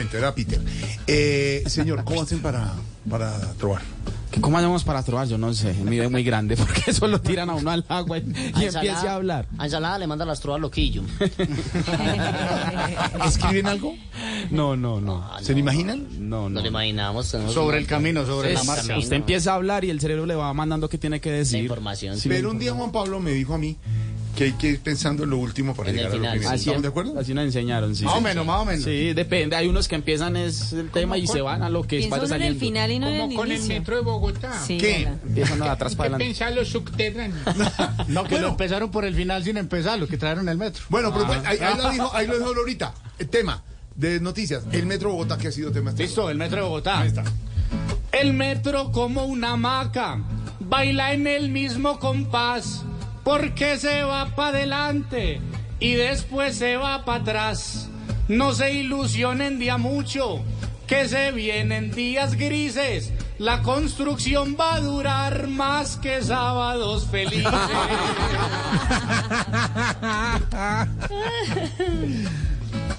[0.00, 0.60] momento, era Peter.
[1.06, 2.72] Eh, señor, ¿cómo hacen para,
[3.08, 3.82] para trobar?
[4.40, 5.26] ¿Cómo hacemos para trobar?
[5.26, 8.20] Yo no sé, mi muy grande, porque eso lo tiran a uno al agua y,
[8.60, 9.46] y empiece a hablar.
[9.58, 11.02] A ensalada le manda las trovas loquillo.
[13.26, 13.94] ¿Escriben algo?
[14.50, 15.28] No, no, no.
[15.42, 16.06] ¿Se lo imaginan?
[16.28, 16.60] No, No no.
[16.60, 17.26] lo imaginamos.
[17.26, 18.98] Sobre el camino, sobre la Es- marcha.
[18.98, 21.62] Usted empieza a hablar y el cerebro le va mandando qué tiene que La decir.
[21.62, 22.16] información.
[22.16, 23.76] Sí, Pero un día Juan Pablo me dijo a mí
[24.36, 26.38] que hay que ir pensando en lo último para En llegar a lo final.
[26.46, 27.18] Así, ¿Estamos de acuerdo?
[27.18, 28.04] así nos enseñaron, sí.
[28.04, 28.84] Más o menos, más o menos.
[28.84, 29.56] Sí, depende.
[29.56, 32.26] Hay unos que empiezan es el tema y se van a lo que Piensa vaya
[32.26, 34.52] uno en el final y no en el Como con el metro de Bogotá.
[34.66, 35.08] Sí, ¿Qué?
[35.26, 36.24] Empiezan atrás ¿Qué para adelante.
[36.26, 37.38] pensar los subterráneos?
[38.08, 38.46] No, que Bueno.
[38.46, 40.82] lo empezaron por el final sin empezar, lo que trajeron el metro.
[40.88, 42.94] Bueno, pero pues, ahí, ahí lo dijo, ahí lo dijo ahorita.
[43.18, 43.62] El tema
[43.94, 44.64] de noticias.
[44.72, 45.90] El Metro Bogotá que ha sido tema.
[45.90, 47.00] este- Listo, el metro de Bogotá.
[47.00, 47.24] Ahí está.
[48.12, 50.18] El metro como una hamaca,
[50.60, 52.84] baila en el mismo compás,
[53.24, 55.40] porque se va para adelante
[55.78, 57.88] y después se va para atrás.
[58.28, 60.40] No se ilusionen día mucho,
[60.86, 63.12] que se vienen días grises.
[63.38, 67.50] La construcción va a durar más que sábados felices.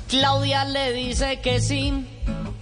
[0.07, 2.05] Claudia le dice que sí,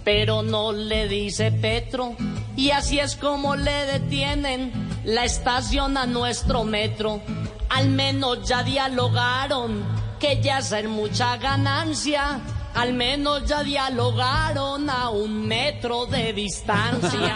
[0.04, 2.14] pero no le dice Petro.
[2.54, 4.72] Y así es como le detienen
[5.04, 7.20] la estación a nuestro metro.
[7.70, 9.82] Al menos ya dialogaron,
[10.18, 12.40] que ya es mucha ganancia.
[12.74, 17.34] Al menos ya dialogaron a un metro de distancia.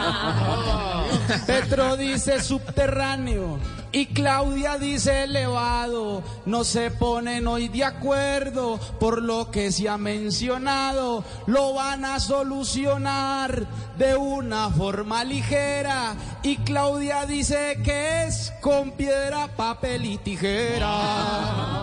[1.46, 3.58] Petro dice subterráneo
[3.94, 6.24] y Claudia dice elevado.
[6.46, 11.22] No se ponen hoy de acuerdo por lo que se ha mencionado.
[11.46, 16.16] Lo van a solucionar de una forma ligera.
[16.42, 21.73] Y Claudia dice que es con piedra, papel y tijera.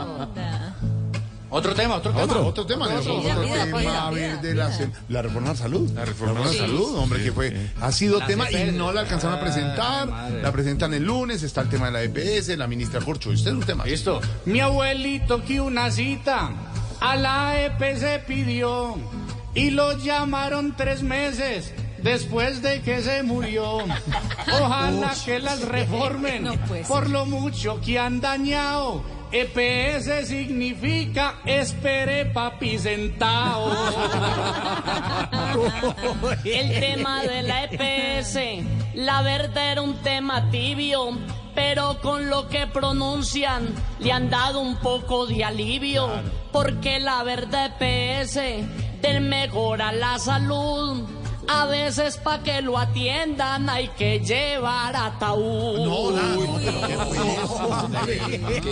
[1.53, 2.23] Otro tema, otro tema.
[2.23, 5.21] Otro, otro tema, otro, otro mira, tema, mira, a ver, mira, de la, se- la
[5.21, 5.91] reforma a la salud.
[5.91, 9.37] La reforma a la salud, hombre, que fue, ha sido tema y no la alcanzaron
[9.37, 10.07] a presentar.
[10.41, 13.33] La presentan el lunes, está el tema de la EPS, la ministra Corcho.
[13.33, 13.85] Este es un tema.
[13.85, 14.21] Listo.
[14.45, 16.51] Mi abuelito que una cita
[17.01, 18.95] a la EP se pidió
[19.53, 23.79] y lo llamaron tres meses después de que se murió.
[24.61, 26.53] Ojalá que las reformen No
[26.87, 29.03] por lo mucho que han dañado.
[29.33, 33.71] EPS significa espere papi sentado.
[36.43, 38.37] El tema de la EPS,
[38.95, 41.17] la verdad era un tema tibio,
[41.55, 46.09] pero con lo que pronuncian le han dado un poco de alivio,
[46.51, 48.35] porque la verdad EPS
[49.01, 51.20] del mejora la salud.
[51.47, 55.79] A veces pa' que lo atiendan hay que llevar ataúd.
[55.85, 56.59] No, no, no.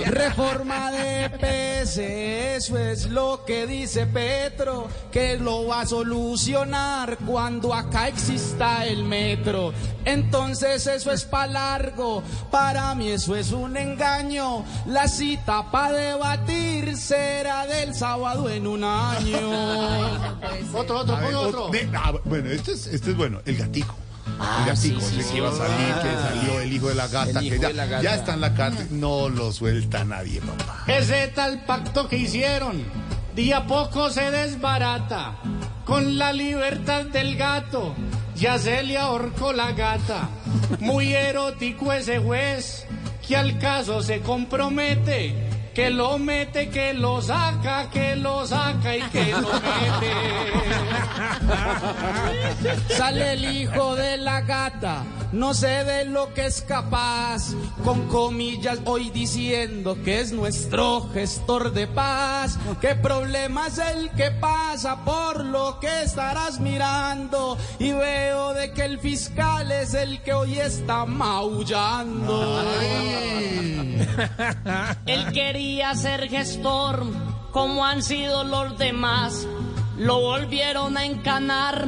[0.06, 1.98] Reforma de PS,
[2.58, 9.04] eso es lo que dice Petro, que lo va a solucionar cuando acá exista el
[9.04, 9.74] metro.
[10.06, 14.64] Entonces eso es pa' largo, para mí eso es un engaño.
[14.86, 19.40] La cita pa' debatir será del sábado en un año.
[20.74, 21.48] Otro, otro, ver, otro.
[21.66, 23.96] otro- ve- ah, bueno, este es, este es bueno, el gatico.
[24.60, 27.08] el gatico, sí, sí, ese que iba a salir, que salió el hijo de la
[27.08, 28.04] gata, que ya, de la gata.
[28.04, 28.88] ya está en la cárcel.
[28.92, 30.84] No lo suelta nadie, papá.
[30.88, 32.84] Ese tal pacto que hicieron,
[33.36, 35.38] día a poco se desbarata.
[35.86, 37.96] Con la libertad del gato,
[38.36, 40.30] ya se le ahorcó la gata.
[40.80, 42.86] Muy erótico ese juez,
[43.28, 45.49] que al caso se compromete.
[45.80, 50.14] Que lo mete, que lo saca, que lo saca y que lo mete.
[52.94, 57.54] Sale el hijo de la gata, no sé de lo que es capaz,
[57.86, 62.60] con comillas hoy diciendo que es nuestro gestor de paz.
[62.82, 67.58] ¿Qué problema es el que pasa por lo que estarás mirando?
[67.80, 72.66] Y veo de que el fiscal es el que hoy está maullando.
[75.06, 77.06] Él quería ser gestor,
[77.52, 79.48] como han sido los demás.
[79.98, 81.88] Lo volvieron a encanar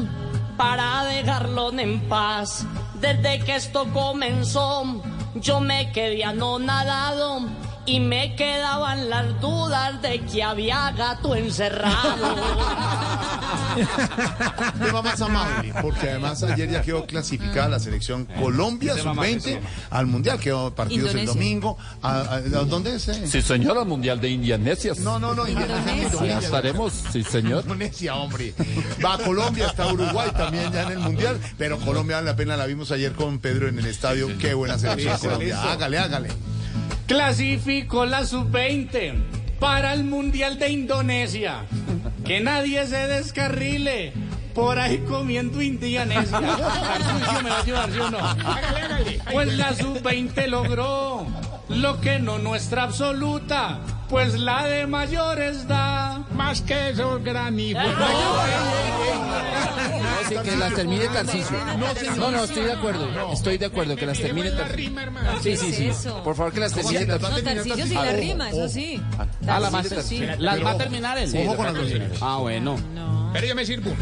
[0.58, 2.66] para dejarlo en paz.
[2.99, 5.02] Desde que esto comenzó,
[5.35, 7.47] yo me quedé anonadado
[7.85, 12.35] y me quedaban las dudas de que había gato encerrado.
[14.83, 20.39] tema más amable, porque además ayer ya quedó clasificada la selección Colombia sub-20 al Mundial,
[20.39, 21.78] quedó partidos el domingo.
[22.01, 23.07] ¿A, a- a dónde es?
[23.07, 23.28] eh?
[23.28, 24.93] Sí, señora, Mundial de Indonesia.
[24.99, 25.85] No, no, no, Indonesia.
[25.85, 26.39] Ya Indonesia.
[26.39, 27.63] estaremos, sí, señor.
[27.63, 28.53] Indonesia, hombre.
[29.03, 32.57] Va a Colombia, está Uruguay también ya en el Mundial, pero Colombia vale la pena,
[32.57, 34.28] la vimos ayer con Pedro en el estadio.
[34.37, 35.61] Qué buena selección Colombia.
[35.72, 36.29] Hágale, hágale.
[37.11, 39.22] Clasificó la sub-20
[39.59, 41.66] para el Mundial de Indonesia.
[42.23, 44.13] Que nadie se descarrile,
[44.55, 46.40] por ahí comiendo indianesia.
[46.40, 48.17] ¿me va a ayudar, sí o no?
[49.29, 51.28] Pues la sub-20 logró
[51.67, 56.23] lo que no nuestra absoluta, pues la de mayores da.
[56.34, 57.78] Más que eso, gran hijo.
[60.31, 61.57] Sí, que las termine Tarcisio.
[62.17, 63.33] No, no, estoy de acuerdo.
[63.33, 65.01] Estoy de acuerdo que las termine Tarcisio.
[65.41, 66.09] Sí, sí, sí.
[66.23, 67.43] Por favor, que las termine No, Tarcisio.
[67.43, 69.01] Tarcisio sí la rima, eso sí.
[69.47, 69.73] Ah, las
[70.63, 71.31] va a terminar él.
[71.45, 72.11] Ojo con las groserías.
[72.22, 72.78] Ah, bueno.
[73.33, 73.91] Pero yo me sirvo.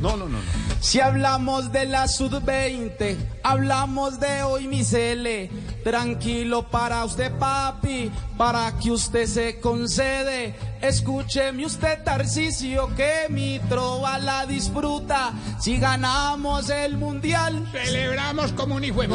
[0.00, 0.70] No, no, no, no.
[0.80, 5.50] Si hablamos de la sub-20, hablamos de hoy mi cele.
[5.84, 10.54] Tranquilo para usted, papi, para que usted se concede.
[10.80, 15.32] Escúcheme usted, Tarcisio, que mi trova la disfruta.
[15.60, 19.08] Si ganamos el mundial, Celebramos como un hijo de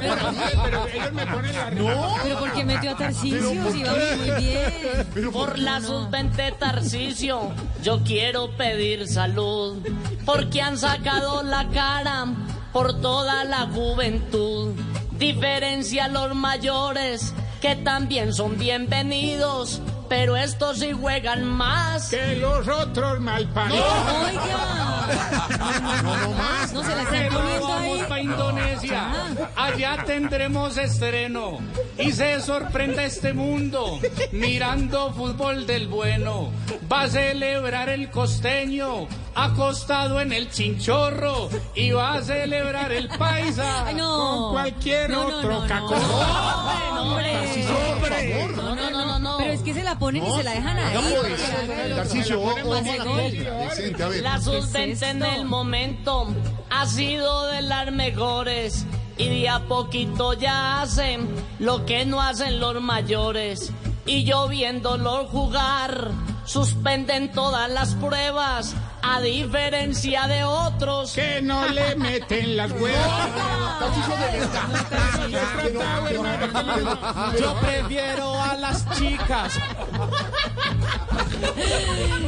[0.00, 1.92] Pero ellos me ponen la rima.
[2.22, 3.72] pero ¿por qué metió a Tarcisio?
[3.72, 5.32] Si va muy bien.
[5.32, 7.50] Por la sub-20 Tarcisio,
[7.82, 9.78] yo quiero pedir salud,
[10.24, 12.26] porque han sacado la cara
[12.72, 14.74] por toda la juventud.
[15.12, 22.08] Diferencia a los mayores, que también son bienvenidos, pero estos sí juegan más.
[22.10, 23.84] Que los otros mal paridos.
[24.26, 24.88] Oiga.
[26.72, 27.27] No se la están Pero poniendo vamos ahí.
[29.74, 31.58] Allá tendremos estreno.
[31.98, 34.00] Y se sorprende este mundo
[34.32, 36.50] mirando fútbol del bueno.
[36.90, 41.48] Va a celebrar el costeño acostado en el chinchorro.
[41.74, 43.86] Y va a celebrar el paisa.
[43.86, 44.18] Ay, no.
[44.18, 45.66] Con cualquier No, no, otro no, no.
[45.68, 46.02] cacón.
[46.98, 47.32] Hombre.
[48.56, 49.36] No, no, no, no, no.
[49.38, 50.96] Pero es que se la ponen y se la dejan ahí.
[50.96, 51.28] A la gol.
[53.04, 53.52] copia.
[53.68, 54.22] Decente, a ver.
[54.22, 56.28] La ¿Qué sub-20 es en el momento
[56.70, 58.86] ha sido de las mejores
[59.18, 61.28] y de a poquito ya hacen
[61.58, 63.72] lo que no hacen los mayores.
[64.06, 66.12] Y yo viéndolos jugar,
[66.44, 68.74] suspenden todas las pruebas,
[69.10, 71.12] a diferencia de otros.
[71.12, 73.28] Que no le meten las huevas.
[77.40, 79.54] yo prefiero a las chicas.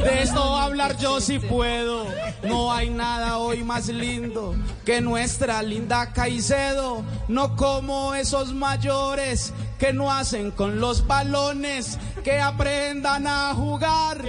[0.03, 2.07] De esto hablar yo si puedo.
[2.43, 7.03] No hay nada hoy más lindo que nuestra linda Caicedo.
[7.27, 11.99] No como esos mayores que no hacen con los balones.
[12.23, 14.21] Que aprendan a jugar.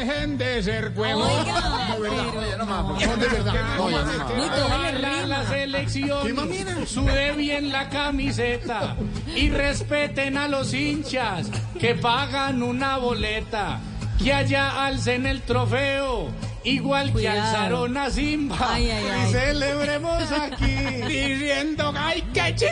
[0.00, 1.28] Dejen de ser huevos.
[1.30, 3.54] Oiga, pero No, de verdad.
[3.76, 5.26] No, ya no.
[5.26, 8.96] la selección sude bien la camiseta
[9.36, 13.80] y respeten a los hinchas que pagan una boleta.
[14.22, 16.28] Que allá alcen el trofeo,
[16.64, 17.40] igual que Cuidado.
[17.40, 18.56] alzaron a Simba.
[18.60, 19.28] Ay, ay, ay.
[19.28, 20.64] Y celebremos aquí.
[21.08, 22.56] Diciendo, ay, qué.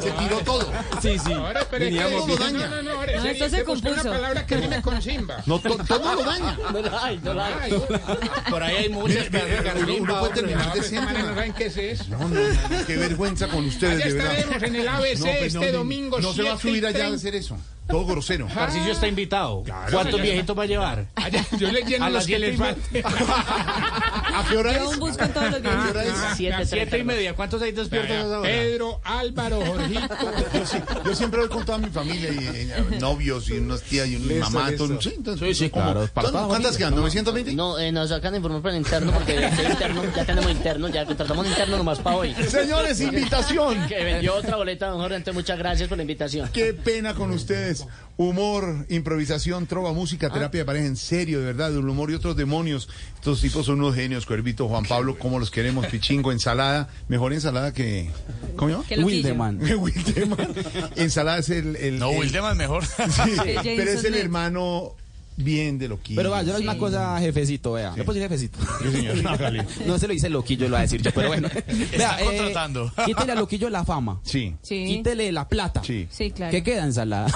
[0.00, 0.70] Se tiró todo.
[1.02, 1.32] Sí, sí.
[1.32, 2.52] Ahora, pero es que- Veníamos bien.
[2.52, 3.92] no, no, no, ahora, No, esto se compuso.
[3.94, 5.42] una palabra que rime con Simba.
[5.46, 6.56] No, to- todo lo daña.
[6.72, 7.72] No la hay, no la hay.
[7.72, 8.20] Ay,
[8.50, 11.20] Por ahí hay muchas que hacen uno puede terminar no, de siempre.
[11.22, 12.04] saben qué es eso.
[12.10, 14.38] No, no, no, qué vergüenza con ustedes, Allá de verdad.
[14.38, 16.20] estaremos en el ABC No, pues, este no, no, domingo.
[16.20, 17.16] No se va a 7 y subir allá a 30.
[17.16, 17.56] hacer eso.
[17.88, 18.46] Todo grosero.
[18.54, 19.64] Tarcisio está invitado.
[19.90, 21.06] ¿Cuántos viejitos va a llevar?
[21.14, 22.50] Allá, yo les lleno A los que siete
[22.92, 23.04] les.
[23.04, 24.98] ¿A qué hora un es?
[24.98, 26.12] todos los ¿A qué hora es?
[26.36, 27.34] Siete, Siete y media.
[27.34, 28.42] ¿Cuántos hay despiertos?
[28.42, 30.00] Pedro, Álvaro, Jorgito.
[30.54, 34.06] Yo, sí- yo siempre voy con toda mi familia, y, eh, novios y unas tías
[34.08, 34.70] y una mamá.
[34.76, 36.08] todo- sí, entonces, Sí, claro,
[36.48, 36.94] ¿Cuántas quedan?
[36.94, 37.54] ¿920?
[37.54, 40.88] No, eh, nos sacan de informar para el interno porque este interno, ya tenemos interno,
[40.88, 42.34] ya contratamos un interno nomás para hoy.
[42.48, 43.86] Señores, invitación.
[43.86, 46.48] Que vendió otra boleta, don Jorge, entonces muchas gracias por la invitación.
[46.52, 47.77] Qué pena con ustedes.
[48.16, 52.36] Humor, improvisación, trova, música, terapia de pareja, en serio, de verdad, el humor y otros
[52.36, 52.88] demonios.
[53.14, 57.72] Estos tipos son unos genios, Cuervito, Juan Pablo, cómo los queremos, Pichingo, ensalada, mejor ensalada
[57.72, 58.10] que...
[58.56, 58.84] ¿Cómo llama?
[59.04, 59.60] Wildeman.
[59.78, 60.48] Wildeman.
[60.96, 61.76] Ensalada es el...
[61.76, 62.84] el No, el- Wildeman mejor.
[63.24, 63.32] Sí,
[63.76, 64.94] pero es el hermano
[65.38, 66.18] bien de loquillo.
[66.18, 67.94] Pero va, yo digo una cosa, jefecito, vea.
[67.96, 68.58] ¿Le puedo decir jefecito?
[68.82, 69.16] Sí, señor.
[69.86, 71.48] No se lo dice loquillo, lo va a decir yo, pero bueno.
[71.96, 72.92] Vea, eh, contratando.
[73.06, 74.20] quítele a loquillo la fama.
[74.24, 74.84] Sí, Sí.
[74.86, 75.82] Quítele la plata.
[75.84, 76.06] sí.
[76.10, 76.50] Sí, claro.
[76.50, 77.28] ¿Qué queda ensalada?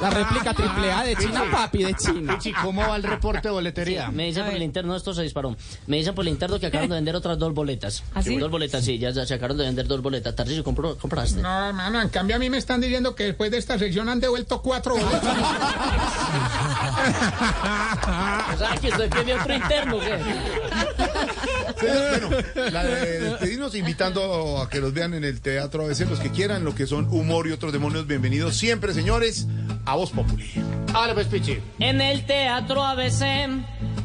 [0.00, 2.34] la réplica triple A de China, papi, de China.
[2.36, 4.10] Pichi, ¿cómo va el reporte de boletería?
[4.10, 5.56] Me dicen por el interno, esto se disparó.
[5.86, 8.02] Me dicen por el interno que acaban de vender otras dos boletas.
[8.14, 8.36] ¿Ah, sí?
[8.36, 10.34] Dos boletas, sí, ya, ya se acabaron de vender dos boletas.
[10.62, 11.40] ¿compró- ¿compraste?
[11.40, 14.20] No, hermano, en cambio a mí me están diciendo que después de esta sección han
[14.20, 15.22] devuelto cuatro boletos.
[18.54, 20.18] O sea, que usted tiene otro interno, ¿qué?
[21.82, 22.30] Bueno,
[22.72, 26.30] la de despedirnos invitando a que los vean en el teatro a veces los que
[26.30, 28.06] quieran, lo que son humor y otros demonios.
[28.06, 29.46] Bienvenidos siempre, señores,
[29.84, 30.50] a Voz Populi.
[30.94, 31.58] Ahora pues, Pichi.
[31.78, 33.48] En el teatro ABC,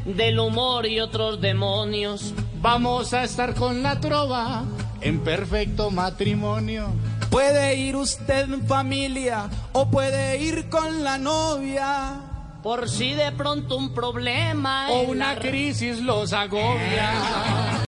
[0.05, 2.33] del humor y otros demonios.
[2.61, 4.65] Vamos a estar con la trova
[5.01, 6.89] en perfecto matrimonio.
[7.31, 12.19] Puede ir usted en familia o puede ir con la novia.
[12.61, 17.71] Por si de pronto un problema O una crisis los agobia.